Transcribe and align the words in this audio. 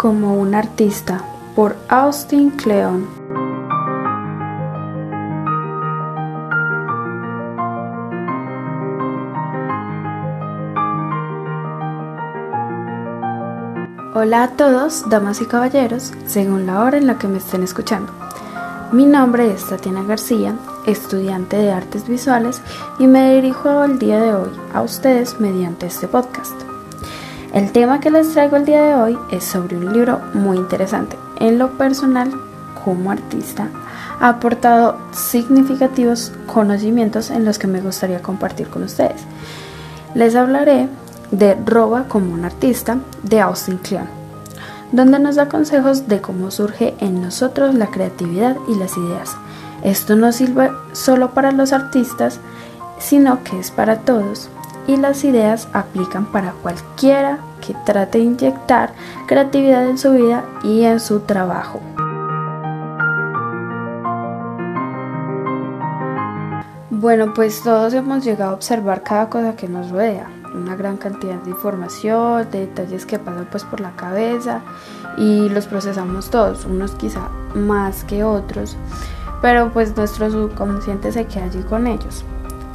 Como 0.00 0.32
un 0.40 0.54
artista 0.54 1.22
por 1.54 1.76
Austin 1.90 2.48
Kleon. 2.52 3.06
Hola 14.14 14.44
a 14.44 14.48
todos, 14.56 15.06
damas 15.10 15.42
y 15.42 15.44
caballeros, 15.44 16.14
según 16.24 16.64
la 16.64 16.82
hora 16.82 16.96
en 16.96 17.06
la 17.06 17.18
que 17.18 17.28
me 17.28 17.36
estén 17.36 17.62
escuchando. 17.62 18.10
Mi 18.92 19.04
nombre 19.04 19.52
es 19.52 19.68
Tatiana 19.68 20.02
García, 20.04 20.56
estudiante 20.86 21.58
de 21.58 21.72
artes 21.72 22.08
visuales, 22.08 22.62
y 22.98 23.06
me 23.06 23.34
dirijo 23.34 23.84
el 23.84 23.98
día 23.98 24.18
de 24.18 24.34
hoy 24.34 24.50
a 24.72 24.80
ustedes 24.80 25.38
mediante 25.40 25.88
este 25.88 26.08
podcast. 26.08 26.69
El 27.52 27.72
tema 27.72 27.98
que 27.98 28.12
les 28.12 28.32
traigo 28.32 28.56
el 28.56 28.64
día 28.64 28.80
de 28.80 28.94
hoy 28.94 29.18
es 29.32 29.42
sobre 29.42 29.76
un 29.76 29.92
libro 29.92 30.20
muy 30.34 30.56
interesante. 30.56 31.16
En 31.40 31.58
lo 31.58 31.76
personal, 31.76 32.30
como 32.84 33.10
artista, 33.10 33.66
ha 34.20 34.28
aportado 34.28 34.96
significativos 35.10 36.30
conocimientos 36.46 37.28
en 37.30 37.44
los 37.44 37.58
que 37.58 37.66
me 37.66 37.80
gustaría 37.80 38.22
compartir 38.22 38.68
con 38.68 38.84
ustedes. 38.84 39.22
Les 40.14 40.36
hablaré 40.36 40.88
de 41.32 41.56
Roba 41.66 42.04
como 42.06 42.32
un 42.32 42.44
artista 42.44 42.98
de 43.24 43.40
Austin 43.40 43.78
Kleon, 43.78 44.06
donde 44.92 45.18
nos 45.18 45.34
da 45.34 45.48
consejos 45.48 46.06
de 46.06 46.20
cómo 46.20 46.52
surge 46.52 46.94
en 47.00 47.20
nosotros 47.20 47.74
la 47.74 47.88
creatividad 47.88 48.58
y 48.68 48.76
las 48.76 48.96
ideas. 48.96 49.36
Esto 49.82 50.14
no 50.14 50.30
sirve 50.30 50.70
solo 50.92 51.30
para 51.30 51.50
los 51.50 51.72
artistas, 51.72 52.38
sino 53.00 53.42
que 53.42 53.58
es 53.58 53.72
para 53.72 53.98
todos 54.02 54.50
y 54.90 54.96
las 54.96 55.22
ideas 55.22 55.68
aplican 55.72 56.26
para 56.26 56.50
cualquiera 56.50 57.38
que 57.64 57.74
trate 57.86 58.18
de 58.18 58.24
inyectar 58.24 58.92
creatividad 59.28 59.88
en 59.88 59.98
su 59.98 60.10
vida 60.12 60.44
y 60.64 60.82
en 60.82 60.98
su 60.98 61.20
trabajo. 61.20 61.80
Bueno, 66.90 67.32
pues 67.34 67.62
todos 67.62 67.94
hemos 67.94 68.24
llegado 68.24 68.50
a 68.50 68.54
observar 68.54 69.04
cada 69.04 69.30
cosa 69.30 69.54
que 69.54 69.68
nos 69.68 69.90
rodea, 69.90 70.28
una 70.54 70.74
gran 70.74 70.96
cantidad 70.96 71.36
de 71.36 71.50
información, 71.50 72.50
de 72.50 72.66
detalles 72.66 73.06
que 73.06 73.20
pasan 73.20 73.46
pues 73.48 73.62
por 73.62 73.80
la 73.80 73.92
cabeza 73.92 74.60
y 75.16 75.48
los 75.50 75.66
procesamos 75.66 76.30
todos, 76.30 76.64
unos 76.64 76.90
quizá 76.96 77.28
más 77.54 78.02
que 78.02 78.24
otros, 78.24 78.76
pero 79.40 79.70
pues 79.72 79.96
nuestro 79.96 80.30
subconsciente 80.30 81.12
se 81.12 81.26
queda 81.26 81.44
allí 81.44 81.62
con 81.62 81.86
ellos. 81.86 82.24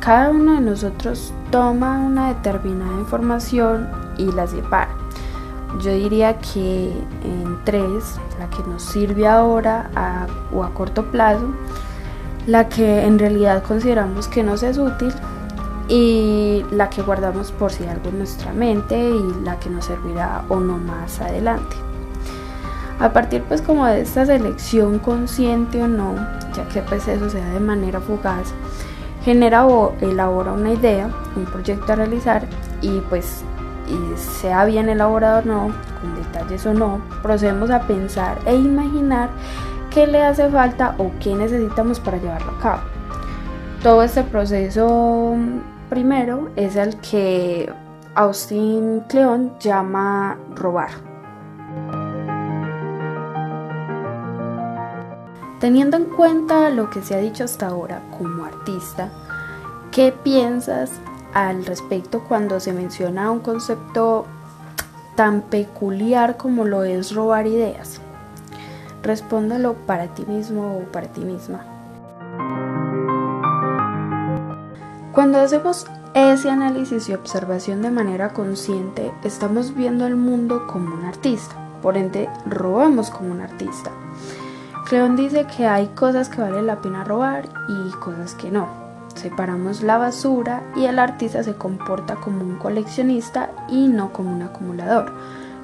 Cada 0.06 0.30
uno 0.30 0.54
de 0.54 0.62
nosotros 0.62 1.34
toma 1.50 1.98
una 1.98 2.28
determinada 2.28 2.92
información 3.00 3.90
y 4.20 4.32
la 4.32 4.46
separa. 4.46 4.96
Yo 5.82 5.92
diría 5.92 6.38
que 6.38 6.92
en 7.24 7.58
tres, 7.64 8.20
la 8.38 8.48
que 8.52 8.62
nos 8.70 8.84
sirve 8.84 9.28
ahora 9.28 9.90
o 10.54 10.64
a 10.64 10.70
corto 10.76 11.10
plazo, 11.10 11.48
la 12.46 12.70
que 12.70 13.04
en 13.04 13.18
realidad 13.18 13.64
consideramos 13.64 14.28
que 14.28 14.44
nos 14.44 14.62
es 14.62 14.78
útil 14.78 15.12
y 15.88 16.64
la 16.70 16.92
que 16.92 17.02
guardamos 17.02 17.52
por 17.52 17.72
si 17.72 17.86
algo 17.86 18.10
en 18.10 18.20
nuestra 18.20 18.54
mente 18.54 19.10
y 19.10 19.44
la 19.44 19.60
que 19.60 19.72
nos 19.72 19.86
servirá 19.86 20.44
o 20.50 20.60
no 20.60 20.78
más 20.78 21.20
adelante. 21.20 21.78
A 23.00 23.12
partir 23.12 23.42
pues 23.48 23.64
como 23.64 23.88
de 23.88 24.02
esta 24.02 24.24
selección 24.28 25.00
consciente 25.00 25.82
o 25.82 25.88
no, 25.88 26.14
ya 26.56 26.70
que 26.72 26.84
pues 26.84 27.08
eso 27.08 27.28
se 27.28 27.40
da 27.40 27.50
de 27.50 27.60
manera 27.60 28.00
fugaz, 28.00 28.54
genera 29.26 29.66
o 29.66 29.96
elabora 30.02 30.54
una 30.54 30.74
idea, 30.74 31.10
un 31.36 31.46
proyecto 31.46 31.92
a 31.92 31.96
realizar 31.96 32.44
y 32.82 33.00
pues 33.10 33.44
sea 34.16 34.66
bien 34.66 34.88
elaborado 34.88 35.40
o 35.40 35.46
no, 35.46 35.74
con 36.00 36.16
detalles 36.16 36.66
o 36.68 36.74
no, 36.74 37.02
procedemos 37.24 37.72
a 37.72 37.82
pensar 37.82 38.38
e 38.46 38.56
imaginar 38.56 39.30
qué 39.90 40.06
le 40.06 40.24
hace 40.24 40.48
falta 40.50 40.96
o 41.00 41.12
qué 41.20 41.34
necesitamos 41.34 42.00
para 42.00 42.18
llevarlo 42.18 42.52
a 42.52 42.62
cabo. 42.62 42.82
Todo 43.82 44.04
este 44.04 44.24
proceso 44.24 45.36
primero 45.90 46.50
es 46.56 46.76
el 46.76 46.96
que 46.98 47.72
Austin 48.14 49.02
Kleon 49.10 49.58
llama 49.60 50.38
robar. 50.56 51.15
Teniendo 55.60 55.96
en 55.96 56.06
cuenta 56.06 56.70
lo 56.70 56.90
que 56.90 57.02
se 57.02 57.16
ha 57.16 57.20
dicho 57.20 57.46
hasta 57.46 57.68
ahora 57.68 58.02
como 58.18 58.44
artista, 58.44 59.10
¿qué 59.92 60.12
piensas 60.12 60.92
al 61.34 61.66
respecto 61.66 62.24
cuando 62.28 62.60
se 62.60 62.74
menciona 62.74 63.32
un 63.32 63.40
concepto 63.40 64.26
tan 65.16 65.42
peculiar 65.42 66.36
como 66.36 66.66
lo 66.66 66.84
es 66.84 67.16
robar 67.16 67.48
ideas? 67.48 68.02
Respóndalo 69.02 69.76
para 69.86 70.08
ti 70.08 70.26
mismo 70.26 70.78
o 70.78 70.92
para 70.92 71.08
ti 71.08 71.22
misma. 71.22 71.64
Cuando 75.14 75.40
hacemos 75.40 75.88
ese 76.14 76.50
análisis 76.50 77.08
y 77.08 77.14
observación 77.14 77.82
de 77.82 77.92
manera 77.92 78.34
consciente, 78.34 79.14
estamos 79.24 79.74
viendo 79.74 80.06
el 80.06 80.18
mundo 80.18 80.68
como 80.68 80.96
un 80.96 81.06
artista, 81.06 81.56
por 81.82 81.96
ende 81.96 82.28
robamos 82.46 83.10
como 83.10 83.32
un 83.32 83.40
artista. 83.40 83.92
Cleon 84.86 85.16
dice 85.16 85.48
que 85.48 85.66
hay 85.66 85.88
cosas 85.88 86.30
que 86.30 86.42
vale 86.42 86.62
la 86.62 86.80
pena 86.80 87.04
robar 87.04 87.50
y 87.68 87.92
cosas 87.94 88.36
que 88.36 88.52
no. 88.52 88.68
Separamos 89.16 89.82
la 89.82 89.98
basura 89.98 90.62
y 90.76 90.86
el 90.86 91.00
artista 91.00 91.42
se 91.42 91.56
comporta 91.56 92.16
como 92.18 92.42
un 92.44 92.58
coleccionista 92.58 93.50
y 93.68 93.88
no 93.88 94.14
como 94.14 94.32
un 94.32 94.44
acumulador. 94.44 95.12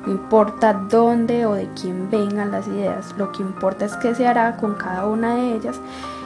No 0.08 0.12
importa 0.12 0.74
dónde 0.74 1.46
o 1.46 1.54
de 1.54 1.70
quién 1.80 2.10
vengan 2.10 2.50
las 2.50 2.68
ideas, 2.68 3.14
lo 3.16 3.31
que 3.31 3.44
importa 3.44 3.86
es 3.86 3.96
qué 3.98 4.16
se 4.16 4.26
hará 4.26 4.58
con 4.58 4.74
cada 4.74 5.06
una 5.06 5.36
de 5.36 5.54
ellas 5.54 5.80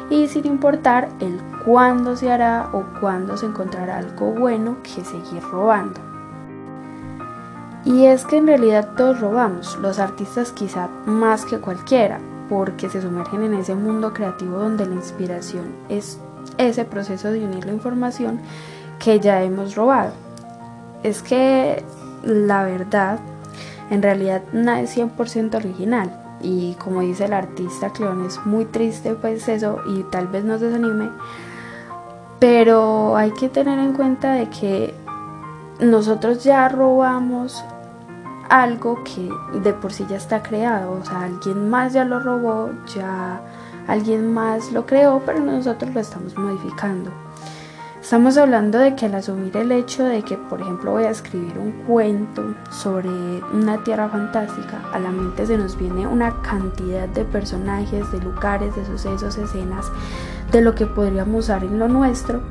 y 0.09 0.29
sin 0.29 0.45
importar 0.45 1.09
el 1.19 1.41
cuándo 1.65 2.15
se 2.15 2.31
hará 2.31 2.69
o 2.71 2.85
cuándo 3.01 3.35
se 3.35 3.47
encontrará 3.47 3.97
algo 3.97 4.31
bueno 4.31 4.77
que 4.83 5.03
seguir 5.03 5.43
robando. 5.51 5.99
Y 7.83 8.05
es 8.05 8.23
que 8.23 8.37
en 8.37 8.47
realidad 8.47 8.91
todos 8.95 9.19
robamos, 9.19 9.77
los 9.81 9.99
artistas 9.99 10.53
quizá 10.53 10.87
más 11.05 11.43
que 11.43 11.59
cualquiera, 11.59 12.19
porque 12.49 12.89
se 12.89 13.01
sumergen 13.01 13.43
en 13.43 13.53
ese 13.55 13.75
mundo 13.75 14.13
creativo 14.13 14.57
donde 14.57 14.85
la 14.85 14.95
inspiración 14.95 15.75
es 15.89 16.19
ese 16.57 16.85
proceso 16.85 17.31
de 17.31 17.43
unir 17.43 17.65
la 17.65 17.73
información 17.73 18.39
que 18.99 19.19
ya 19.19 19.41
hemos 19.41 19.75
robado. 19.75 20.13
Es 21.03 21.21
que 21.21 21.83
la 22.23 22.63
verdad, 22.63 23.19
en 23.89 24.01
realidad 24.01 24.41
nada 24.53 24.81
es 24.81 24.97
100% 24.97 25.55
original 25.55 26.21
y 26.41 26.73
como 26.75 27.01
dice 27.01 27.25
el 27.25 27.33
artista 27.33 27.91
Cleón 27.91 28.25
es 28.25 28.45
muy 28.45 28.65
triste 28.65 29.13
pues 29.15 29.47
eso 29.47 29.79
y 29.87 30.03
tal 30.03 30.27
vez 30.27 30.43
nos 30.43 30.61
desanime, 30.61 31.09
pero 32.39 33.15
hay 33.15 33.31
que 33.31 33.49
tener 33.49 33.79
en 33.79 33.93
cuenta 33.93 34.33
de 34.33 34.49
que 34.49 34.93
nosotros 35.79 36.43
ya 36.43 36.69
robamos 36.69 37.63
algo 38.49 39.03
que 39.03 39.29
de 39.59 39.73
por 39.73 39.91
sí 39.91 40.05
ya 40.09 40.17
está 40.17 40.43
creado, 40.43 40.91
o 40.91 41.05
sea, 41.05 41.23
alguien 41.23 41.69
más 41.69 41.93
ya 41.93 42.05
lo 42.05 42.19
robó, 42.19 42.69
ya 42.95 43.41
alguien 43.87 44.33
más 44.33 44.71
lo 44.71 44.85
creó, 44.85 45.21
pero 45.25 45.39
nosotros 45.39 45.93
lo 45.93 45.99
estamos 45.99 46.37
modificando. 46.37 47.11
Estamos 48.01 48.37
hablando 48.37 48.77
de 48.77 48.95
que 48.95 49.07
al 49.07 49.15
asumir 49.15 49.57
el 49.57 49.71
hecho 49.71 50.03
de 50.03 50.21
que, 50.21 50.37
por 50.37 50.61
ejemplo, 50.61 50.91
voy 50.91 51.05
a 51.05 51.09
escribir 51.09 51.57
un 51.57 51.71
cuento 51.87 52.53
sobre 52.69 53.09
una 53.51 53.83
tierra 53.83 54.07
fantástica, 54.09 54.79
a 54.93 54.99
la 54.99 55.09
mente 55.09 55.47
se 55.47 55.57
nos 55.57 55.75
viene 55.75 56.05
una 56.05 56.39
cantidad 56.43 57.07
de 57.07 57.25
personajes, 57.25 58.11
de 58.11 58.19
lugares, 58.19 58.75
de 58.75 58.85
sucesos, 58.85 59.37
escenas, 59.37 59.91
de 60.51 60.61
lo 60.61 60.75
que 60.75 60.85
podríamos 60.85 61.45
usar 61.45 61.63
en 61.63 61.79
lo 61.79 61.87
nuestro 61.87 62.41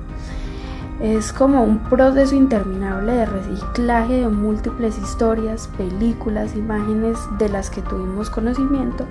es 1.05 1.35
como 1.35 1.63
un 1.63 1.81
proceso 1.81 2.35
interminable 2.35 3.13
de 3.13 3.27
reciclaje 3.27 4.21
de 4.21 4.29
múltiples 4.29 4.97
historias, 4.97 5.69
películas, 5.77 6.57
imágenes 6.57 7.19
de 7.39 7.51
las 7.51 7.69
que 7.69 7.83
tuvimos 7.83 8.31
conocimiento 8.31 9.05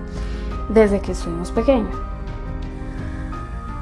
desde 0.70 1.02
que 1.02 1.12
estuvimos 1.12 1.52
pequeños. 1.52 1.96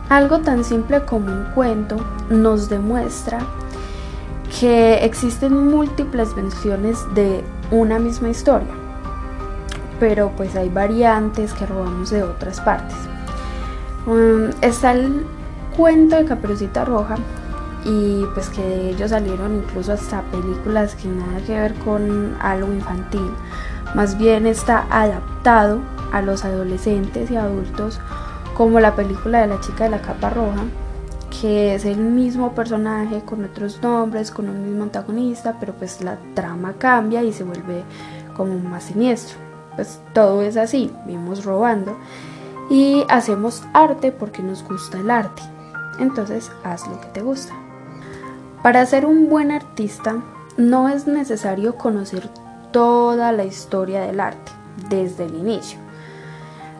Algo 0.10 0.40
tan 0.40 0.66
simple 0.66 1.06
como 1.06 1.32
un 1.32 1.46
cuento 1.56 1.96
nos 2.30 2.68
demuestra 2.68 3.40
que 4.60 5.06
existen 5.06 5.70
múltiples 5.70 6.36
versiones 6.36 7.00
de 7.16 7.46
una 7.72 7.98
misma 7.98 8.28
historia, 8.28 8.74
pero 10.02 10.34
pues 10.36 10.58
hay 10.58 10.68
variantes 10.68 11.54
que 11.54 11.66
robamos 11.66 12.10
de 12.10 12.24
otras 12.24 12.60
partes. 12.60 12.98
Um, 14.06 14.50
está 14.60 14.92
el 14.92 15.26
cuento 15.78 16.18
de 16.18 16.26
Caperucita 16.26 16.84
Roja, 16.84 17.16
y 17.86 18.26
pues 18.34 18.50
que 18.50 18.62
de 18.62 18.90
ellos 18.92 19.10
salieron 19.10 19.58
incluso 19.58 19.94
hasta 19.94 20.22
películas 20.24 20.96
que 20.96 21.08
nada 21.08 21.40
que 21.46 21.60
ver 21.60 21.74
con 21.76 22.36
algo 22.40 22.72
infantil, 22.72 23.32
más 23.96 24.18
bien 24.18 24.46
está 24.46 24.86
adaptado 24.90 25.80
a 26.12 26.22
los 26.22 26.46
adolescentes 26.46 27.32
y 27.32 27.36
adultos 27.36 28.00
como 28.56 28.80
la 28.80 28.96
película 28.96 29.42
de 29.42 29.48
la 29.48 29.60
chica 29.60 29.86
de 29.86 29.92
la 29.92 30.02
capa 30.02 30.30
roja, 30.30 30.64
que 31.42 31.76
es 31.76 31.86
el 31.86 31.98
mismo 31.98 32.54
personaje 32.54 33.22
con 33.26 33.44
otros 33.44 33.82
nombres, 33.82 34.30
con 34.30 34.50
un 34.50 34.64
mismo 34.64 34.84
antagonista, 34.84 35.58
pero 35.60 35.74
pues 35.74 36.02
la 36.02 36.18
trama 36.36 36.74
cambia 36.78 37.24
y 37.24 37.34
se 37.34 37.44
vuelve 37.44 37.84
como 38.36 38.58
más 38.60 38.84
siniestro. 38.84 39.38
Pues 39.76 40.00
todo 40.14 40.42
es 40.42 40.58
así, 40.58 40.94
vivimos 41.06 41.46
robando 41.46 41.98
y 42.70 43.04
hacemos 43.10 43.64
arte 43.74 44.12
porque 44.12 44.44
nos 44.44 44.64
gusta 44.64 45.00
el 45.00 45.10
arte. 45.10 45.42
Entonces 46.00 46.52
haz 46.64 46.88
lo 46.88 47.00
que 47.00 47.08
te 47.08 47.22
gusta. 47.22 47.61
Para 48.64 48.86
ser 48.86 49.08
un 49.08 49.28
buen 49.28 49.52
artista 49.52 50.18
no 50.56 50.88
es 50.88 51.08
necesario 51.08 51.78
conocer 51.78 52.30
toda 52.72 53.32
la 53.32 53.44
historia 53.44 54.02
del 54.02 54.20
arte 54.20 54.52
desde 54.88 55.26
el 55.26 55.34
inicio. 55.36 55.80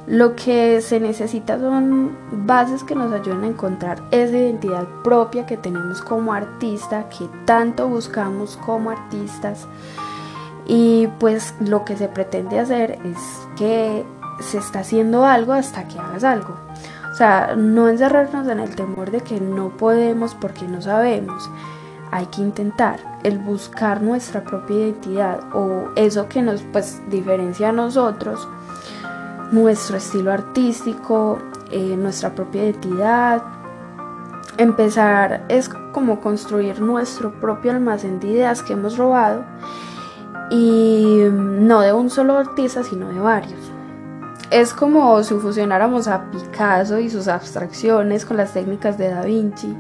Lo 0.06 0.36
que 0.36 0.82
se 0.82 1.00
necesita 1.00 1.60
son 1.60 2.16
bases 2.46 2.84
que 2.84 2.94
nos 2.94 3.12
ayuden 3.12 3.44
a 3.44 3.48
encontrar 3.48 4.02
esa 4.12 4.38
identidad 4.38 4.88
propia 5.04 5.48
que 5.48 5.58
tenemos 5.58 6.02
como 6.02 6.34
artista, 6.34 7.10
que 7.10 7.28
tanto 7.46 7.88
buscamos 7.88 8.58
como 8.58 8.92
artistas. 8.92 9.68
Y 10.68 11.08
pues 11.20 11.56
lo 11.60 11.84
que 11.84 11.98
se 11.98 12.08
pretende 12.08 12.60
hacer 12.60 13.00
es 13.04 13.18
que 13.58 14.06
se 14.40 14.60
está 14.60 14.80
haciendo 14.80 15.26
algo 15.26 15.54
hasta 15.54 15.88
que 15.88 15.98
hagas 15.98 16.24
algo. 16.24 16.56
Sea, 17.22 17.54
no 17.56 17.88
encerrarnos 17.88 18.48
en 18.48 18.60
el 18.60 18.76
temor 18.76 19.12
de 19.12 19.22
que 19.22 19.40
no 19.40 19.70
podemos 19.78 20.34
porque 20.34 20.68
no 20.68 20.82
sabemos. 20.82 21.52
Hay 22.10 22.26
que 22.26 22.42
intentar 22.42 23.00
el 23.22 23.38
buscar 23.38 24.02
nuestra 24.02 24.44
propia 24.44 24.88
identidad 24.88 25.40
o 25.54 25.92
eso 25.96 26.28
que 26.28 26.42
nos 26.42 26.64
pues 26.64 27.00
diferencia 27.12 27.70
a 27.70 27.74
nosotros 27.74 28.48
nuestro 29.52 29.98
estilo 29.98 30.32
artístico, 30.32 31.38
eh, 31.70 31.96
nuestra 31.96 32.34
propia 32.34 32.64
identidad. 32.64 33.44
Empezar 34.58 35.46
es 35.48 35.70
como 35.70 36.22
construir 36.22 36.82
nuestro 36.82 37.40
propio 37.40 37.70
almacén 37.70 38.20
de 38.20 38.30
ideas 38.30 38.64
que 38.64 38.74
hemos 38.74 38.98
robado 38.98 39.44
y 40.50 41.28
no 41.32 41.82
de 41.82 41.94
un 41.94 42.10
solo 42.10 42.40
artista, 42.40 42.84
sino 42.84 43.10
de 43.10 43.20
varios. 43.20 43.71
Es 44.52 44.74
como 44.74 45.24
si 45.24 45.34
fusionáramos 45.36 46.08
a 46.08 46.30
Picasso 46.30 47.00
y 47.00 47.10
sus 47.10 47.28
abstracciones 47.28 48.26
con 48.26 48.38
las 48.38 48.54
técnicas 48.54 48.98
de 48.98 49.10
Da 49.10 49.24
Vinci 49.24 49.76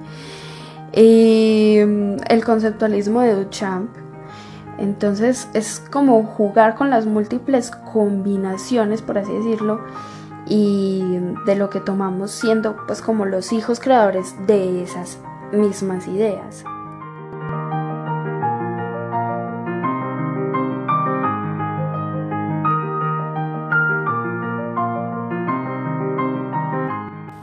y 0.93 1.77
el 1.77 2.43
conceptualismo 2.43 3.21
de 3.21 3.35
Duchamp 3.35 3.89
entonces 4.81 5.47
es 5.53 5.79
como 5.91 6.23
jugar 6.23 6.73
con 6.73 6.89
las 6.89 7.05
múltiples 7.05 7.69
combinaciones, 7.93 9.03
por 9.03 9.19
así 9.19 9.31
decirlo, 9.31 9.79
y 10.47 11.03
de 11.45 11.55
lo 11.55 11.69
que 11.69 11.79
tomamos 11.79 12.31
siendo 12.31 12.75
pues 12.87 13.03
como 13.03 13.25
los 13.25 13.53
hijos 13.53 13.79
creadores 13.79 14.33
de 14.47 14.81
esas 14.81 15.19
mismas 15.51 16.07
ideas. 16.07 16.63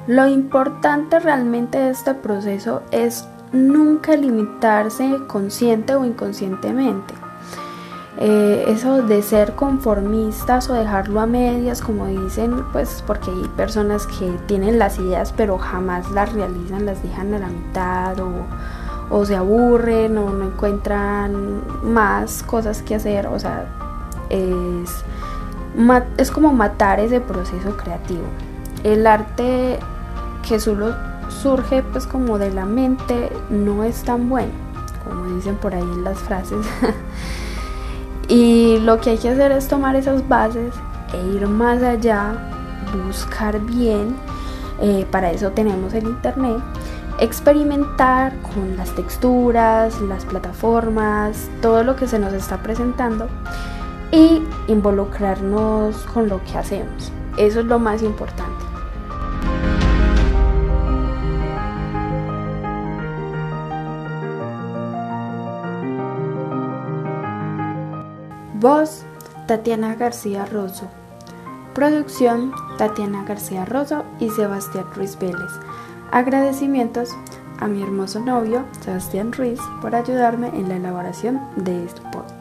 Lo 0.08 0.26
importante 0.26 1.20
realmente 1.20 1.76
de 1.76 1.90
este 1.90 2.14
proceso 2.14 2.80
es 2.92 3.28
nunca 3.52 4.16
limitarse 4.16 5.18
consciente 5.26 5.94
o 5.96 6.04
inconscientemente. 6.06 7.12
Eh, 8.16 8.64
eso 8.68 9.02
de 9.02 9.20
ser 9.20 9.54
conformistas 9.54 10.70
o 10.70 10.72
dejarlo 10.72 11.20
a 11.20 11.26
medias, 11.26 11.82
como 11.82 12.06
dicen, 12.06 12.64
pues 12.72 13.04
porque 13.06 13.30
hay 13.30 13.48
personas 13.54 14.06
que 14.06 14.30
tienen 14.46 14.78
las 14.78 14.98
ideas 14.98 15.34
pero 15.36 15.58
jamás 15.58 16.10
las 16.12 16.32
realizan, 16.32 16.86
las 16.86 17.02
dejan 17.02 17.34
a 17.34 17.40
la 17.40 17.48
mitad 17.48 18.16
o, 19.10 19.24
se 19.26 19.36
aburren 19.36 20.16
o 20.16 20.30
no 20.30 20.46
encuentran 20.46 21.62
más 21.84 22.42
cosas 22.44 22.80
que 22.80 22.94
hacer, 22.94 23.26
o 23.26 23.38
sea, 23.38 23.66
es, 24.30 25.04
es 26.16 26.30
como 26.30 26.54
matar 26.54 26.98
ese 26.98 27.20
proceso 27.20 27.76
creativo. 27.76 28.24
El 28.84 29.06
arte 29.06 29.78
que 30.46 30.60
solo 30.60 30.94
surge 31.28 31.82
pues 31.82 32.06
como 32.06 32.38
de 32.38 32.50
la 32.50 32.64
mente 32.64 33.30
no 33.50 33.84
es 33.84 34.02
tan 34.02 34.28
bueno, 34.28 34.52
como 35.04 35.34
dicen 35.34 35.56
por 35.56 35.74
ahí 35.74 35.82
en 35.82 36.04
las 36.04 36.18
frases. 36.18 36.66
Y 38.28 38.78
lo 38.80 39.00
que 39.00 39.10
hay 39.10 39.18
que 39.18 39.30
hacer 39.30 39.52
es 39.52 39.68
tomar 39.68 39.96
esas 39.96 40.28
bases 40.28 40.74
e 41.14 41.26
ir 41.34 41.48
más 41.48 41.82
allá, 41.82 42.34
buscar 43.06 43.58
bien. 43.58 44.14
Eh, 44.82 45.06
para 45.10 45.30
eso 45.30 45.50
tenemos 45.52 45.94
el 45.94 46.04
internet. 46.04 46.58
Experimentar 47.20 48.34
con 48.42 48.76
las 48.76 48.94
texturas, 48.94 49.98
las 50.02 50.26
plataformas, 50.26 51.48
todo 51.62 51.82
lo 51.82 51.96
que 51.96 52.06
se 52.06 52.18
nos 52.18 52.34
está 52.34 52.62
presentando 52.62 53.28
y 54.12 54.42
involucrarnos 54.68 55.96
con 56.12 56.28
lo 56.28 56.44
que 56.44 56.58
hacemos. 56.58 57.10
Eso 57.38 57.60
es 57.60 57.66
lo 57.66 57.78
más 57.78 58.02
importante. 58.02 58.47
Voz, 68.68 69.02
Tatiana 69.46 69.94
García 69.94 70.44
Rosso. 70.44 70.88
Producción, 71.74 72.52
Tatiana 72.76 73.24
García 73.24 73.64
Rosso 73.64 74.04
y 74.20 74.28
Sebastián 74.28 74.84
Ruiz 74.94 75.18
Vélez. 75.18 75.50
Agradecimientos 76.12 77.16
a 77.60 77.66
mi 77.66 77.82
hermoso 77.82 78.20
novio, 78.20 78.66
Sebastián 78.82 79.32
Ruiz, 79.32 79.58
por 79.80 79.94
ayudarme 79.94 80.48
en 80.48 80.68
la 80.68 80.76
elaboración 80.76 81.40
de 81.56 81.86
este 81.86 82.02
podcast. 82.12 82.37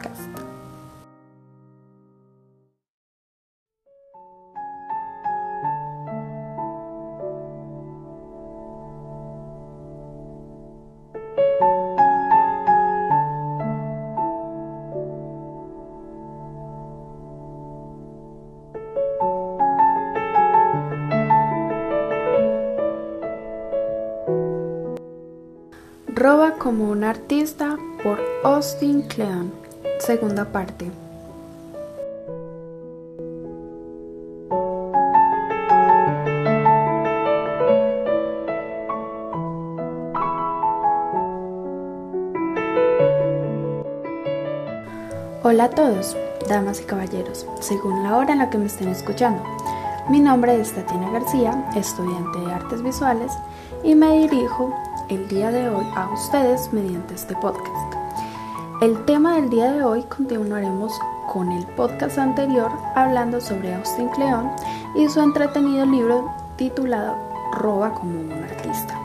Como 26.68 26.90
un 26.90 27.02
artista 27.02 27.78
por 28.02 28.20
Austin 28.44 29.00
Kleon. 29.00 29.50
Segunda 30.00 30.44
parte. 30.44 30.90
Hola 45.42 45.64
a 45.64 45.70
todos, 45.70 46.14
damas 46.50 46.82
y 46.82 46.84
caballeros, 46.84 47.46
según 47.60 48.02
la 48.02 48.14
hora 48.18 48.34
en 48.34 48.40
la 48.40 48.50
que 48.50 48.58
me 48.58 48.66
estén 48.66 48.88
escuchando. 48.88 49.42
Mi 50.10 50.20
nombre 50.20 50.60
es 50.60 50.74
Tatiana 50.74 51.12
García, 51.12 51.70
estudiante 51.74 52.40
de 52.40 52.52
artes 52.52 52.82
visuales, 52.82 53.32
y 53.82 53.94
me 53.94 54.18
dirijo 54.18 54.70
el 55.08 55.26
día 55.28 55.50
de 55.50 55.68
hoy 55.68 55.86
a 55.94 56.10
ustedes 56.12 56.72
mediante 56.72 57.14
este 57.14 57.34
podcast. 57.36 57.94
El 58.82 59.04
tema 59.06 59.36
del 59.36 59.48
día 59.48 59.72
de 59.72 59.82
hoy 59.82 60.02
continuaremos 60.02 60.92
con 61.26 61.50
el 61.50 61.66
podcast 61.66 62.18
anterior 62.18 62.70
hablando 62.94 63.40
sobre 63.40 63.74
Austin 63.74 64.08
Kleon 64.10 64.50
y 64.94 65.08
su 65.08 65.20
entretenido 65.20 65.86
libro 65.86 66.30
titulado 66.56 67.16
Roba 67.52 67.94
como 67.94 68.20
un 68.20 68.32
artista. 68.32 68.97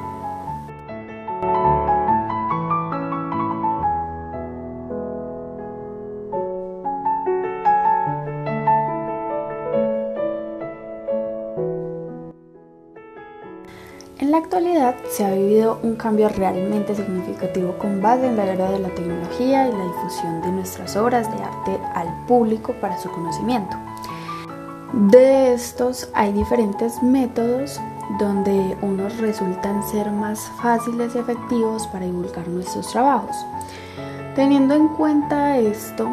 La 14.34 14.40
actualidad 14.40 14.96
se 15.12 15.24
ha 15.24 15.30
vivido 15.30 15.78
un 15.84 15.96
cambio 15.96 16.28
realmente 16.28 16.96
significativo 16.96 17.78
con 17.78 18.02
base 18.02 18.25
en 18.25 18.36
la 18.36 18.52
era 18.52 18.72
de 18.72 18.80
la 18.80 18.90
tecnología 18.90 19.68
y 19.68 19.72
la 19.72 19.84
difusión 19.84 20.42
de 20.42 20.52
nuestras 20.52 20.96
obras 20.96 21.32
de 21.32 21.44
arte 21.44 21.80
al 21.94 22.08
público 22.25 22.74
para 22.82 22.98
su 22.98 23.12
conocimiento. 23.12 23.78
De 25.12 25.54
estos 25.54 26.10
hay 26.16 26.34
diferentes 26.34 27.04
métodos 27.04 27.80
donde 28.18 28.75
unos 28.82 29.16
resultan 29.20 29.84
ser 29.84 30.10
más 30.10 30.40
fáciles 30.63 31.13
y 31.13 31.20
efectivos 31.20 31.86
para 31.86 32.06
divulgar 32.06 32.48
nuestros 32.48 32.92
trabajos. 32.92 33.36
Teniendo 34.36 34.74
en 34.74 34.88
cuenta 34.88 35.60
esto, 35.60 36.10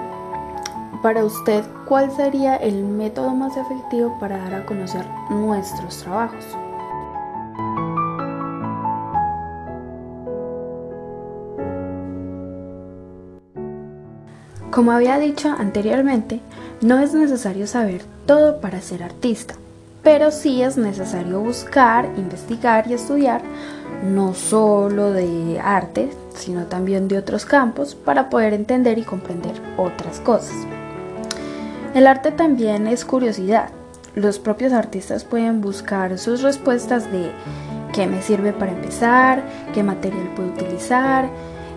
para 1.02 1.24
usted, 1.24 1.64
¿cuál 1.86 2.10
sería 2.10 2.56
el 2.56 2.84
método 2.84 3.34
más 3.34 3.56
efectivo 3.56 4.14
para 4.20 4.36
dar 4.36 4.54
a 4.56 4.66
conocer 4.66 5.06
nuestros 5.30 6.02
trabajos? 6.02 6.44
Como 14.70 14.92
había 14.92 15.18
dicho 15.18 15.48
anteriormente, 15.48 16.40
no 16.80 17.00
es 17.00 17.12
necesario 17.12 17.66
saber 17.66 18.02
todo 18.24 18.60
para 18.60 18.80
ser 18.80 19.02
artista, 19.02 19.54
pero 20.04 20.30
sí 20.30 20.62
es 20.62 20.76
necesario 20.76 21.40
buscar, 21.40 22.06
investigar 22.16 22.86
y 22.88 22.94
estudiar 22.94 23.42
no 24.04 24.32
solo 24.32 25.10
de 25.10 25.58
arte, 25.60 26.10
sino 26.36 26.66
también 26.66 27.08
de 27.08 27.18
otros 27.18 27.44
campos 27.44 27.96
para 27.96 28.30
poder 28.30 28.54
entender 28.54 28.98
y 28.98 29.02
comprender 29.02 29.54
otras 29.76 30.20
cosas. 30.20 30.56
El 31.92 32.06
arte 32.06 32.30
también 32.30 32.86
es 32.86 33.04
curiosidad. 33.04 33.70
Los 34.14 34.38
propios 34.38 34.72
artistas 34.72 35.24
pueden 35.24 35.60
buscar 35.60 36.16
sus 36.16 36.42
respuestas 36.42 37.10
de 37.10 37.32
qué 37.92 38.06
me 38.06 38.22
sirve 38.22 38.52
para 38.52 38.70
empezar, 38.70 39.42
qué 39.74 39.82
material 39.82 40.30
puedo 40.36 40.50
utilizar, 40.50 41.28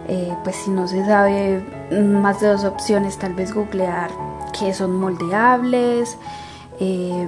eh, 0.07 0.35
pues 0.43 0.55
si 0.57 0.71
no 0.71 0.87
se 0.87 1.05
sabe 1.05 1.63
más 1.91 2.41
de 2.41 2.47
dos 2.47 2.63
opciones, 2.63 3.17
tal 3.17 3.33
vez 3.33 3.53
googlear 3.53 4.09
qué 4.57 4.73
son 4.73 4.99
moldeables, 4.99 6.17
eh, 6.79 7.27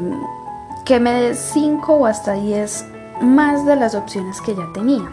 que 0.85 0.99
me 0.99 1.13
dé 1.13 1.35
5 1.35 1.93
o 1.93 2.05
hasta 2.05 2.33
10 2.33 2.85
más 3.21 3.65
de 3.65 3.75
las 3.75 3.95
opciones 3.95 4.41
que 4.41 4.55
ya 4.55 4.65
tenía. 4.73 5.03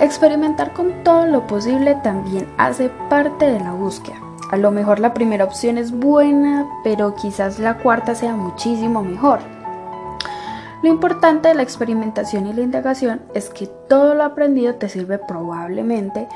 Experimentar 0.00 0.74
con 0.74 1.04
todo 1.04 1.26
lo 1.26 1.46
posible 1.46 1.94
también 2.02 2.46
hace 2.58 2.90
parte 3.08 3.46
de 3.50 3.60
la 3.60 3.72
búsqueda. 3.72 4.20
A 4.52 4.56
lo 4.56 4.70
mejor 4.70 5.00
la 5.00 5.14
primera 5.14 5.44
opción 5.44 5.78
es 5.78 5.90
buena, 5.90 6.66
pero 6.84 7.14
quizás 7.14 7.58
la 7.58 7.78
cuarta 7.78 8.14
sea 8.14 8.36
muchísimo 8.36 9.02
mejor. 9.02 9.40
Lo 10.82 10.90
importante 10.90 11.48
de 11.48 11.54
la 11.54 11.62
experimentación 11.62 12.46
y 12.46 12.52
la 12.52 12.62
indagación 12.62 13.22
es 13.34 13.48
que 13.48 13.66
todo 13.88 14.14
lo 14.14 14.24
aprendido 14.24 14.74
te 14.74 14.88
sirve 14.88 15.18
probablemente 15.18 16.28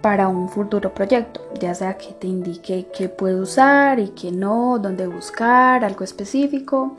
para 0.00 0.28
un 0.28 0.48
futuro 0.48 0.94
proyecto, 0.94 1.40
ya 1.60 1.74
sea 1.74 1.98
que 1.98 2.12
te 2.12 2.26
indique 2.26 2.86
qué 2.96 3.08
puede 3.08 3.40
usar 3.40 3.98
y 3.98 4.08
qué 4.10 4.32
no, 4.32 4.78
dónde 4.78 5.06
buscar, 5.06 5.84
algo 5.84 6.04
específico, 6.04 6.96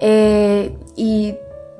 eh, 0.00 0.76
y 0.94 1.36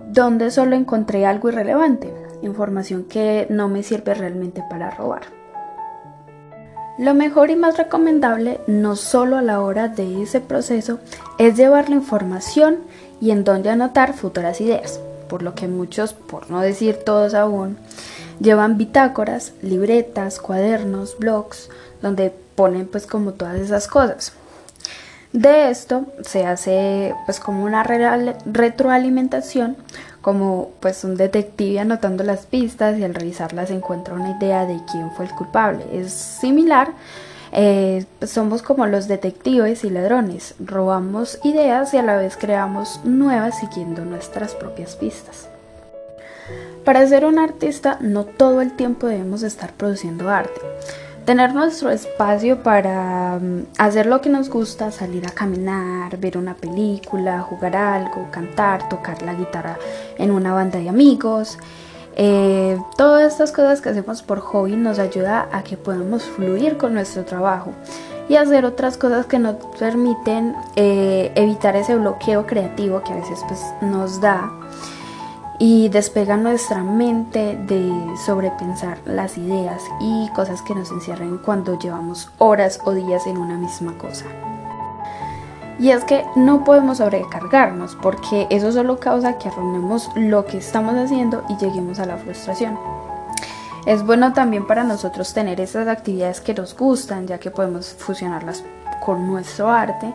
dónde 0.08 0.50
solo 0.50 0.74
encontré 0.74 1.26
algo 1.26 1.50
irrelevante, 1.50 2.12
información 2.42 3.04
que 3.04 3.46
no 3.50 3.68
me 3.68 3.82
sirve 3.82 4.14
realmente 4.14 4.62
para 4.70 4.90
robar. 4.90 5.22
Lo 6.98 7.14
mejor 7.14 7.50
y 7.50 7.56
más 7.56 7.76
recomendable, 7.76 8.60
no 8.66 8.96
solo 8.96 9.36
a 9.36 9.42
la 9.42 9.60
hora 9.60 9.86
de 9.88 10.22
ese 10.22 10.40
proceso, 10.40 10.98
es 11.38 11.56
llevar 11.56 11.88
la 11.88 11.94
información 11.94 12.78
y 13.20 13.30
en 13.30 13.44
dónde 13.44 13.70
anotar 13.70 14.14
futuras 14.14 14.60
ideas, 14.60 15.00
por 15.28 15.42
lo 15.42 15.54
que 15.54 15.68
muchos, 15.68 16.12
por 16.12 16.50
no 16.50 16.60
decir 16.60 16.96
todos 17.04 17.34
aún, 17.34 17.76
llevan 18.40 18.78
bitácoras, 18.78 19.52
libretas, 19.62 20.38
cuadernos, 20.38 21.18
blogs, 21.18 21.68
donde 22.02 22.32
ponen 22.54 22.86
pues 22.86 23.06
como 23.06 23.32
todas 23.32 23.56
esas 23.56 23.88
cosas. 23.88 24.32
De 25.32 25.70
esto 25.70 26.06
se 26.22 26.46
hace 26.46 27.14
pues 27.26 27.38
como 27.38 27.64
una 27.64 27.82
retroalimentación, 27.82 29.76
como 30.22 30.70
pues 30.80 31.04
un 31.04 31.16
detective 31.16 31.80
anotando 31.80 32.24
las 32.24 32.46
pistas 32.46 32.98
y 32.98 33.04
al 33.04 33.14
revisarlas 33.14 33.70
encuentra 33.70 34.14
una 34.14 34.30
idea 34.30 34.64
de 34.64 34.80
quién 34.90 35.10
fue 35.12 35.26
el 35.26 35.32
culpable. 35.32 35.84
Es 35.92 36.12
similar 36.12 36.92
eh, 37.52 38.04
somos 38.26 38.62
como 38.62 38.86
los 38.86 39.08
detectives 39.08 39.84
y 39.84 39.90
ladrones, 39.90 40.54
robamos 40.58 41.38
ideas 41.44 41.94
y 41.94 41.98
a 41.98 42.02
la 42.02 42.16
vez 42.16 42.36
creamos 42.36 43.00
nuevas 43.04 43.58
siguiendo 43.58 44.04
nuestras 44.04 44.54
propias 44.54 44.96
pistas. 44.96 45.48
Para 46.84 47.06
ser 47.06 47.24
un 47.24 47.38
artista 47.38 47.98
no 48.00 48.24
todo 48.24 48.62
el 48.62 48.72
tiempo 48.72 49.06
debemos 49.06 49.42
estar 49.42 49.72
produciendo 49.74 50.30
arte. 50.30 50.60
Tener 51.26 51.52
nuestro 51.52 51.90
espacio 51.90 52.62
para 52.62 53.38
mm, 53.38 53.66
hacer 53.76 54.06
lo 54.06 54.22
que 54.22 54.30
nos 54.30 54.48
gusta, 54.48 54.90
salir 54.90 55.26
a 55.26 55.30
caminar, 55.30 56.16
ver 56.16 56.38
una 56.38 56.54
película, 56.54 57.42
jugar 57.42 57.76
algo, 57.76 58.30
cantar, 58.30 58.88
tocar 58.88 59.20
la 59.20 59.34
guitarra 59.34 59.76
en 60.16 60.30
una 60.30 60.54
banda 60.54 60.78
de 60.78 60.88
amigos, 60.88 61.58
eh, 62.20 62.76
todas 62.96 63.32
estas 63.32 63.52
cosas 63.52 63.80
que 63.80 63.90
hacemos 63.90 64.22
por 64.22 64.40
hobby 64.40 64.74
nos 64.74 64.98
ayuda 64.98 65.48
a 65.52 65.62
que 65.62 65.76
podamos 65.76 66.24
fluir 66.24 66.76
con 66.76 66.94
nuestro 66.94 67.24
trabajo 67.24 67.72
y 68.28 68.34
hacer 68.34 68.64
otras 68.64 68.98
cosas 68.98 69.26
que 69.26 69.38
nos 69.38 69.54
permiten 69.78 70.56
eh, 70.74 71.30
evitar 71.36 71.76
ese 71.76 71.94
bloqueo 71.94 72.44
creativo 72.44 73.02
que 73.04 73.12
a 73.12 73.16
veces 73.16 73.38
pues, 73.46 73.60
nos 73.82 74.20
da 74.20 74.50
y 75.60 75.88
despega 75.90 76.36
nuestra 76.36 76.82
mente 76.82 77.56
de 77.56 77.92
sobrepensar 78.26 78.98
las 79.06 79.38
ideas 79.38 79.80
y 80.00 80.28
cosas 80.34 80.60
que 80.62 80.74
nos 80.74 80.90
encierren 80.90 81.38
cuando 81.38 81.78
llevamos 81.78 82.30
horas 82.38 82.80
o 82.84 82.94
días 82.94 83.28
en 83.28 83.38
una 83.38 83.56
misma 83.56 83.96
cosa. 83.96 84.26
Y 85.78 85.90
es 85.90 86.04
que 86.04 86.24
no 86.34 86.64
podemos 86.64 86.98
sobrecargarnos 86.98 87.96
porque 88.02 88.46
eso 88.50 88.72
solo 88.72 88.98
causa 88.98 89.38
que 89.38 89.48
arruinemos 89.48 90.10
lo 90.16 90.44
que 90.44 90.58
estamos 90.58 90.94
haciendo 90.96 91.44
y 91.48 91.56
lleguemos 91.56 92.00
a 92.00 92.06
la 92.06 92.16
frustración. 92.16 92.78
Es 93.86 94.04
bueno 94.04 94.32
también 94.32 94.66
para 94.66 94.84
nosotros 94.84 95.32
tener 95.32 95.60
esas 95.60 95.88
actividades 95.88 96.40
que 96.40 96.52
nos 96.52 96.76
gustan 96.76 97.26
ya 97.26 97.38
que 97.38 97.50
podemos 97.50 97.94
fusionarlas 97.96 98.64
con 99.00 99.26
nuestro 99.26 99.70
arte 99.70 100.12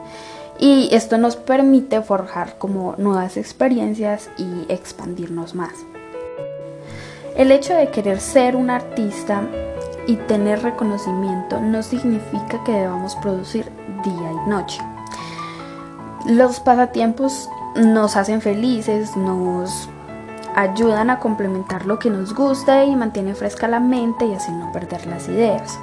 y 0.59 0.89
esto 0.91 1.17
nos 1.17 1.35
permite 1.35 2.01
forjar 2.01 2.57
como 2.57 2.95
nuevas 2.97 3.37
experiencias 3.37 4.29
y 4.37 4.71
expandirnos 4.71 5.55
más. 5.55 5.73
El 7.35 7.51
hecho 7.51 7.73
de 7.73 7.89
querer 7.89 8.19
ser 8.19 8.55
un 8.55 8.69
artista 8.69 9.41
y 10.05 10.17
tener 10.17 10.61
reconocimiento 10.61 11.59
no 11.59 11.81
significa 11.81 12.63
que 12.63 12.73
debamos 12.73 13.15
producir 13.15 13.65
día 14.03 14.31
y 14.31 14.49
noche. 14.49 14.92
Los 16.25 16.59
pasatiempos 16.59 17.49
nos 17.75 18.15
hacen 18.15 18.41
felices, 18.41 19.15
nos 19.17 19.89
ayudan 20.55 21.09
a 21.09 21.19
complementar 21.19 21.85
lo 21.85 21.99
que 21.99 22.09
nos 22.09 22.33
gusta 22.33 22.85
y 22.85 22.95
mantiene 22.95 23.35
fresca 23.35 23.67
la 23.67 23.79
mente 23.79 24.25
y 24.25 24.33
así 24.33 24.51
no 24.51 24.71
perder 24.71 25.05
las 25.07 25.27
ideas. 25.27 25.77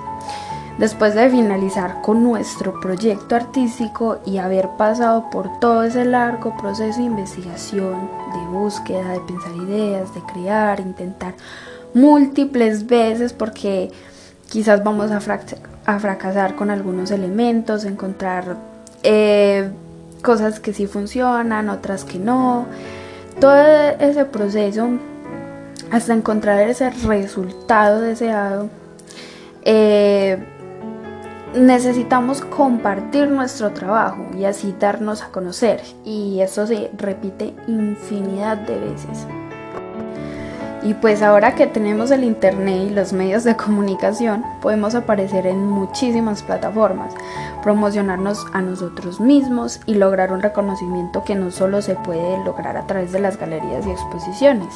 Después 0.78 1.14
de 1.14 1.28
finalizar 1.28 2.00
con 2.00 2.22
nuestro 2.22 2.80
proyecto 2.80 3.36
artístico 3.36 4.20
y 4.24 4.38
haber 4.38 4.68
pasado 4.78 5.28
por 5.28 5.58
todo 5.60 5.82
ese 5.82 6.06
largo 6.06 6.56
proceso 6.56 7.00
de 7.00 7.04
investigación, 7.04 8.08
de 8.32 8.46
búsqueda, 8.50 9.12
de 9.12 9.20
pensar 9.20 9.54
ideas, 9.56 10.14
de 10.14 10.22
crear, 10.22 10.80
intentar 10.80 11.34
múltiples 11.92 12.86
veces 12.86 13.34
porque 13.34 13.90
quizás 14.48 14.82
vamos 14.82 15.10
a, 15.10 15.20
fracasar 15.20 16.56
con 16.56 16.70
algunos 16.70 17.10
elementos, 17.10 17.84
encontrar 17.84 18.56
eh, 19.02 19.70
cosas 20.22 20.60
que 20.60 20.72
sí 20.72 20.86
funcionan, 20.86 21.68
otras 21.68 22.04
que 22.04 22.18
no. 22.18 22.66
Todo 23.40 23.56
ese 23.98 24.24
proceso 24.24 24.88
hasta 25.90 26.14
encontrar 26.14 26.60
ese 26.60 26.90
resultado 26.90 28.00
deseado, 28.00 28.68
eh, 29.62 30.38
necesitamos 31.54 32.42
compartir 32.42 33.28
nuestro 33.28 33.72
trabajo 33.72 34.26
y 34.38 34.44
así 34.44 34.74
darnos 34.78 35.22
a 35.22 35.28
conocer. 35.28 35.82
Y 36.04 36.40
eso 36.40 36.66
se 36.66 36.90
repite 36.96 37.54
infinidad 37.66 38.56
de 38.58 38.78
veces. 38.78 39.26
Y 40.82 40.94
pues 40.94 41.20
ahora 41.20 41.54
que 41.54 41.66
tenemos 41.66 42.10
el 42.10 42.24
Internet 42.24 42.88
y 42.90 42.94
los 42.94 43.12
medios 43.12 43.44
de 43.44 43.54
comunicación, 43.54 44.42
podemos 44.62 44.94
aparecer 44.94 45.46
en 45.46 45.66
muchísimas 45.66 46.42
plataformas, 46.42 47.12
promocionarnos 47.62 48.46
a 48.54 48.62
nosotros 48.62 49.20
mismos 49.20 49.80
y 49.84 49.96
lograr 49.96 50.32
un 50.32 50.40
reconocimiento 50.40 51.22
que 51.22 51.34
no 51.34 51.50
solo 51.50 51.82
se 51.82 51.96
puede 51.96 52.42
lograr 52.44 52.78
a 52.78 52.86
través 52.86 53.12
de 53.12 53.20
las 53.20 53.36
galerías 53.36 53.86
y 53.86 53.90
exposiciones. 53.90 54.74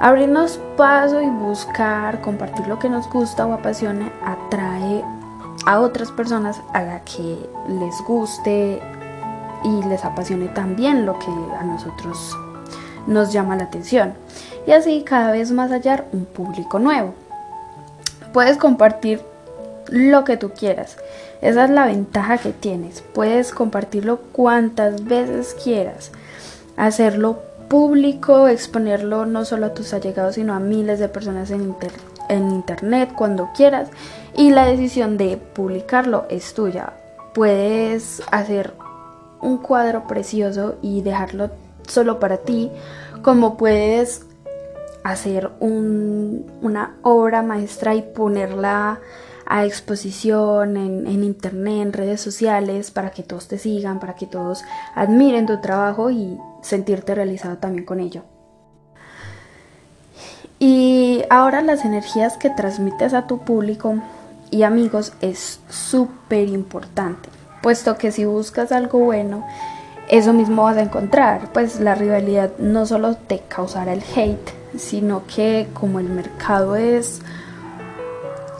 Abrirnos 0.00 0.60
paso 0.76 1.22
y 1.22 1.30
buscar, 1.30 2.20
compartir 2.20 2.66
lo 2.66 2.78
que 2.78 2.90
nos 2.90 3.08
gusta 3.08 3.46
o 3.46 3.54
apasiona 3.54 4.12
atrae 4.22 5.02
a 5.64 5.80
otras 5.80 6.12
personas 6.12 6.60
a 6.74 6.82
la 6.82 7.00
que 7.00 7.48
les 7.68 7.94
guste 8.06 8.80
y 9.64 9.82
les 9.88 10.04
apasione 10.04 10.48
también 10.48 11.06
lo 11.06 11.18
que 11.18 11.32
a 11.58 11.64
nosotros 11.64 12.36
nos 13.06 13.32
llama 13.32 13.56
la 13.56 13.64
atención 13.64 14.14
y 14.68 14.72
así 14.72 15.02
cada 15.02 15.32
vez 15.32 15.50
más 15.50 15.70
hallar 15.70 16.04
un 16.12 16.26
público 16.26 16.78
nuevo. 16.78 17.14
Puedes 18.34 18.58
compartir 18.58 19.22
lo 19.88 20.24
que 20.24 20.36
tú 20.36 20.50
quieras. 20.50 20.98
Esa 21.40 21.64
es 21.64 21.70
la 21.70 21.86
ventaja 21.86 22.36
que 22.36 22.52
tienes. 22.52 23.00
Puedes 23.00 23.52
compartirlo 23.52 24.18
cuantas 24.18 25.06
veces 25.06 25.56
quieras. 25.64 26.12
Hacerlo 26.76 27.38
público, 27.68 28.46
exponerlo 28.46 29.24
no 29.24 29.46
solo 29.46 29.64
a 29.64 29.72
tus 29.72 29.94
allegados, 29.94 30.34
sino 30.34 30.52
a 30.52 30.60
miles 30.60 30.98
de 30.98 31.08
personas 31.08 31.50
en, 31.50 31.74
en 32.28 32.50
internet 32.50 33.12
cuando 33.16 33.48
quieras. 33.56 33.88
Y 34.36 34.50
la 34.50 34.66
decisión 34.66 35.16
de 35.16 35.38
publicarlo 35.38 36.26
es 36.28 36.52
tuya. 36.52 36.92
Puedes 37.32 38.22
hacer 38.30 38.74
un 39.40 39.56
cuadro 39.56 40.06
precioso 40.06 40.74
y 40.82 41.00
dejarlo 41.00 41.48
solo 41.86 42.20
para 42.20 42.36
ti, 42.36 42.70
como 43.22 43.56
puedes 43.56 44.27
hacer 45.04 45.50
una 45.60 46.96
obra 47.02 47.42
maestra 47.42 47.94
y 47.94 48.02
ponerla 48.02 49.00
a 49.46 49.64
exposición 49.64 50.76
en, 50.76 51.06
en, 51.06 51.24
internet, 51.24 51.80
en 51.80 51.92
redes 51.92 52.20
sociales, 52.20 52.90
para 52.90 53.10
que 53.10 53.22
todos 53.22 53.48
te 53.48 53.56
sigan, 53.56 53.98
para 53.98 54.14
que 54.14 54.26
todos 54.26 54.62
admiren 54.94 55.46
tu 55.46 55.60
trabajo 55.60 56.10
y 56.10 56.38
sentirte 56.60 57.14
realizado 57.14 57.56
también 57.56 57.86
con 57.86 58.00
ello. 58.00 58.24
Y 60.58 61.24
ahora 61.30 61.62
las 61.62 61.84
energías 61.84 62.36
que 62.36 62.50
transmites 62.50 63.14
a 63.14 63.26
tu 63.26 63.38
público 63.38 63.94
y 64.50 64.64
amigos 64.64 65.12
es 65.20 65.60
súper 65.68 66.48
importante, 66.48 67.28
puesto 67.62 67.96
que 67.96 68.10
si 68.10 68.24
buscas 68.24 68.72
algo 68.72 68.98
bueno, 68.98 69.46
eso 70.08 70.32
mismo 70.32 70.64
vas 70.64 70.76
a 70.78 70.82
encontrar, 70.82 71.52
pues 71.52 71.80
la 71.80 71.94
rivalidad 71.94 72.50
no 72.58 72.86
solo 72.86 73.14
te 73.14 73.40
causará 73.40 73.92
el 73.92 74.02
hate, 74.16 74.57
sino 74.76 75.22
que 75.26 75.68
como 75.72 76.00
el 76.00 76.08
mercado 76.08 76.76
es 76.76 77.20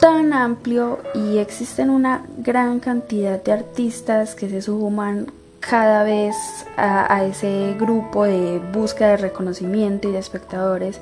tan 0.01 0.33
amplio 0.33 1.01
y 1.15 1.39
existen 1.39 1.91
una 1.91 2.23
gran 2.39 2.81
cantidad 2.81 3.43
de 3.43 3.53
artistas 3.53 4.35
que 4.35 4.49
se 4.49 4.63
suman 4.63 5.27
cada 5.61 6.05
vez 6.05 6.37
a, 6.77 7.25
ese 7.25 7.75
grupo 7.79 8.25
de 8.25 8.61
búsqueda 8.73 9.11
de 9.11 9.17
reconocimiento 9.19 10.09
y 10.09 10.13
de 10.13 10.19
espectadores, 10.19 11.01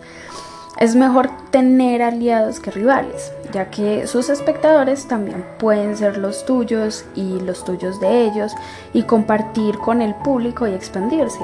es 0.79 0.95
mejor 0.95 1.31
tener 1.51 2.03
aliados 2.03 2.61
que 2.61 2.71
rivales, 2.71 3.33
ya 3.53 3.71
que 3.71 4.07
sus 4.07 4.29
espectadores 4.29 5.07
también 5.07 5.45
pueden 5.59 5.97
ser 5.97 6.19
los 6.19 6.45
tuyos 6.45 7.05
y 7.15 7.41
los 7.41 7.65
tuyos 7.65 8.01
de 8.01 8.25
ellos 8.25 8.53
y 8.93 9.05
compartir 9.05 9.79
con 9.79 10.03
el 10.03 10.15
público 10.17 10.67
y 10.67 10.75
expandirse. 10.75 11.41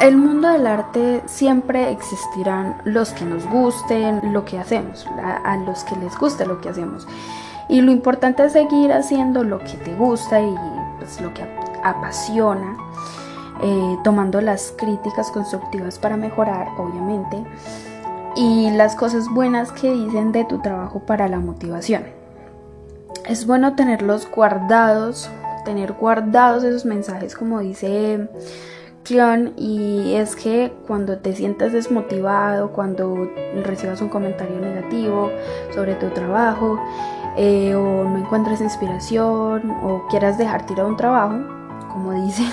El 0.00 0.16
mundo 0.16 0.48
del 0.48 0.66
arte 0.66 1.22
siempre 1.26 1.90
existirán 1.90 2.76
los 2.84 3.10
que 3.10 3.24
nos 3.24 3.46
gusten 3.46 4.32
lo 4.32 4.44
que 4.44 4.58
hacemos, 4.58 5.06
a, 5.22 5.56
los 5.58 5.84
que 5.84 5.96
les 5.96 6.16
guste 6.18 6.46
lo 6.46 6.60
que 6.60 6.68
hacemos. 6.68 7.06
Y 7.68 7.80
lo 7.80 7.90
importante 7.92 8.44
es 8.44 8.52
seguir 8.52 8.92
haciendo 8.92 9.44
lo 9.44 9.58
que 9.60 9.74
te 9.84 9.94
gusta 9.94 10.40
y 10.40 10.54
pues, 10.98 11.20
lo 11.20 11.32
que 11.32 11.44
apasiona, 11.82 12.76
eh, 13.62 13.96
tomando 14.04 14.40
las 14.40 14.74
críticas 14.76 15.30
constructivas 15.30 15.98
para 15.98 16.16
mejorar, 16.16 16.68
obviamente 16.76 17.42
y 18.36 18.70
las 18.70 18.96
cosas 18.96 19.28
buenas 19.28 19.70
que 19.72 19.92
dicen 19.92 20.32
de 20.32 20.44
tu 20.44 20.58
trabajo 20.60 21.00
para 21.00 21.28
la 21.28 21.38
motivación. 21.38 22.04
Es 23.26 23.46
bueno 23.46 23.74
tenerlos 23.74 24.28
guardados, 24.30 25.30
tener 25.64 25.92
guardados 25.92 26.64
esos 26.64 26.84
mensajes 26.84 27.34
como 27.34 27.60
dice 27.60 28.28
Y 29.56 30.14
es 30.14 30.34
que 30.34 30.72
cuando 30.86 31.18
te 31.18 31.34
sientas 31.34 31.72
desmotivado, 31.72 32.70
cuando 32.70 33.30
recibas 33.62 34.00
un 34.00 34.08
comentario 34.08 34.58
negativo 34.58 35.30
sobre 35.74 35.94
tu 35.96 36.08
trabajo 36.08 36.80
eh, 37.36 37.74
o 37.74 38.04
no 38.04 38.16
encuentres 38.16 38.62
inspiración 38.62 39.70
o 39.82 40.06
quieras 40.08 40.38
dejar 40.38 40.64
tirado 40.64 40.88
un 40.88 40.96
trabajo, 40.96 41.34
como 41.92 42.12
dicen, 42.12 42.50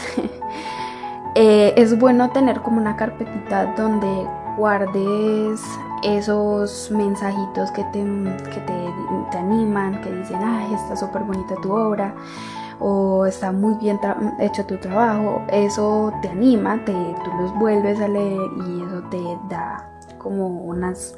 eh, 1.36 1.74
es 1.78 1.98
bueno 1.98 2.32
tener 2.32 2.60
como 2.62 2.82
una 2.82 2.98
carpetita 2.98 3.74
donde 3.78 4.28
guardes 4.58 5.62
esos 6.04 6.92
mensajitos 6.92 7.72
que 7.72 7.84
te, 7.86 8.04
te, 9.32 9.38
animan, 9.38 10.02
que 10.02 10.12
dicen, 10.12 10.42
ay, 10.44 10.74
está 10.74 10.98
súper 10.98 11.22
bonita 11.22 11.56
tu 11.62 11.72
obra 11.72 12.14
o 12.82 13.26
está 13.26 13.52
muy 13.52 13.76
bien 13.76 14.00
hecho 14.40 14.66
tu 14.66 14.78
trabajo, 14.78 15.44
eso 15.52 16.12
te 16.22 16.30
anima, 16.30 16.84
te, 16.84 16.92
tú 16.92 17.32
los 17.40 17.54
vuelves 17.60 18.00
a 18.02 18.08
leer 18.08 18.42
y 18.68 18.84
eso 18.84 19.04
te 19.10 19.22
da 19.50 19.88
como 20.18 20.48
unas 20.48 21.16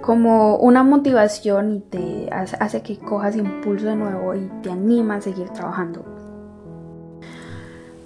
como 0.00 0.56
una 0.56 0.82
motivación 0.82 1.74
y 1.74 1.80
te 1.80 2.30
hace 2.32 2.82
que 2.82 2.98
cojas 2.98 3.36
impulso 3.36 3.86
de 3.86 3.96
nuevo 3.96 4.34
y 4.34 4.50
te 4.62 4.70
anima 4.70 5.16
a 5.16 5.20
seguir 5.20 5.50
trabajando. 5.50 6.19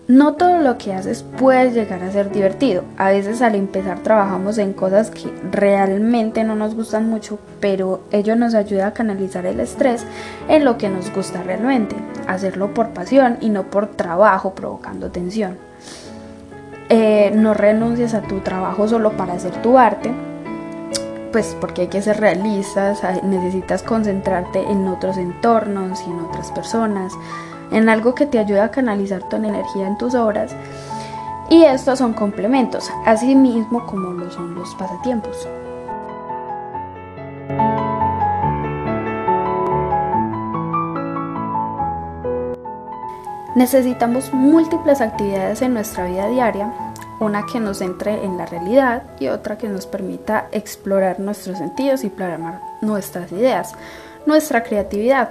No 0.07 0.35
todo 0.35 0.59
lo 0.59 0.77
que 0.77 0.93
haces 0.93 1.25
puede 1.39 1.71
llegar 1.71 2.03
a 2.03 2.13
ser 2.13 2.31
divertido. 2.31 2.85
A 2.99 3.09
veces 3.09 3.41
al 3.41 3.55
empezar 3.55 4.01
trabajamos 4.01 4.59
en 4.59 4.75
cosas 4.75 5.11
que 5.11 5.33
realmente 5.51 6.45
no 6.45 6.55
nos 6.55 6.75
gustan 6.75 7.09
mucho, 7.09 7.39
pero 7.59 8.03
ello 8.13 8.37
nos 8.37 8.55
ayuda 8.55 8.89
a 8.89 8.93
canalizar 8.93 9.47
el 9.47 9.61
estrés 9.61 10.05
en 10.49 10.67
lo 10.67 10.77
que 10.77 10.91
nos 10.91 11.11
gusta 11.15 11.43
realmente. 11.43 11.97
Hacerlo 12.27 12.75
por 12.75 12.91
pasión 12.91 13.39
y 13.41 13.49
no 13.49 13.71
por 13.71 13.87
trabajo 13.87 14.55
provocando 14.55 15.11
tensión. 15.11 15.57
Eh, 16.91 17.33
no 17.35 17.55
renuncies 17.55 18.13
a 18.13 18.21
tu 18.21 18.41
trabajo 18.41 18.87
solo 18.87 19.13
para 19.13 19.33
hacer 19.33 19.53
tu 19.63 19.79
arte, 19.79 20.13
pues 21.33 21.57
porque 21.59 21.83
hay 21.83 21.89
que 21.89 22.03
ser 22.03 22.21
realistas, 22.21 23.01
necesitas 23.23 23.83
concentrarte 23.83 24.61
en 24.61 24.87
otros 24.87 25.17
entornos 25.17 26.03
y 26.07 26.11
en 26.11 26.21
otras 26.21 26.53
personas 26.53 27.15
en 27.71 27.89
algo 27.89 28.15
que 28.15 28.27
te 28.27 28.39
ayude 28.39 28.61
a 28.61 28.71
canalizar 28.71 29.23
tu 29.29 29.37
energía 29.37 29.87
en 29.87 29.99
tus 29.99 30.15
obras. 30.15 30.55
Y 31.51 31.65
estos 31.65 31.99
son 31.99 32.15
complementos, 32.15 32.91
así 33.05 33.35
mismo 33.35 33.85
como 33.87 34.13
lo 34.13 34.31
son 34.31 34.55
los 34.55 34.75
pasatiempos. 34.75 35.49
Necesitamos 43.55 44.33
múltiples 44.33 45.01
actividades 45.01 45.63
en 45.63 45.75
nuestra 45.75 46.07
vida 46.07 46.29
diaria, 46.29 46.73
una 47.21 47.47
que 47.47 47.61
nos 47.61 47.79
centre 47.79 48.25
en 48.25 48.37
la 48.37 48.47
realidad 48.47 49.05
y 49.21 49.29
otra 49.29 49.57
que 49.57 49.69
nos 49.69 49.87
permita 49.87 50.49
explorar 50.51 51.21
nuestros 51.21 51.59
sentidos 51.59 52.03
y 52.03 52.11
plasmar 52.11 52.61
nuestras 52.81 53.31
ideas, 53.31 53.75
nuestra 54.27 54.65
creatividad. 54.65 55.31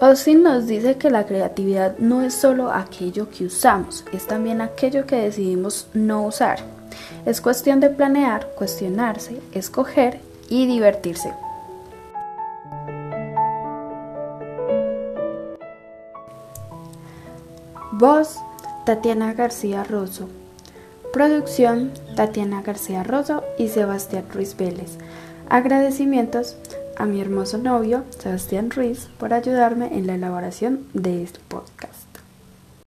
Austin 0.00 0.42
nos 0.42 0.66
dice 0.66 0.96
que 0.96 1.08
la 1.08 1.24
creatividad 1.24 1.96
no 1.98 2.22
es 2.22 2.34
solo 2.34 2.72
aquello 2.72 3.30
que 3.30 3.46
usamos, 3.46 4.04
es 4.12 4.26
también 4.26 4.60
aquello 4.60 5.06
que 5.06 5.16
decidimos 5.16 5.86
no 5.94 6.24
usar. 6.24 6.58
Es 7.24 7.40
cuestión 7.40 7.78
de 7.80 7.90
planear, 7.90 8.50
cuestionarse, 8.56 9.40
escoger 9.52 10.20
y 10.48 10.66
divertirse. 10.66 11.32
Voz, 17.92 18.40
Tatiana 18.84 19.32
García 19.32 19.84
Rosso. 19.84 20.28
Producción, 21.12 21.92
Tatiana 22.16 22.62
García 22.62 23.04
Rosso 23.04 23.44
y 23.56 23.68
Sebastián 23.68 24.24
Ruiz 24.32 24.56
Vélez. 24.56 24.98
Agradecimientos 25.48 26.56
a 26.98 27.06
mi 27.06 27.20
hermoso 27.20 27.58
novio, 27.58 28.04
Sebastián 28.10 28.70
Ruiz, 28.70 29.08
por 29.18 29.32
ayudarme 29.32 29.96
en 29.96 30.06
la 30.06 30.14
elaboración 30.14 30.86
de 30.92 31.22
este 31.22 31.40
podcast. 31.48 32.03